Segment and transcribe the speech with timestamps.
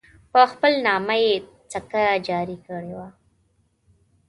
[0.31, 1.33] په خپل نامه یې
[1.71, 3.07] سکه جاري کړې وه.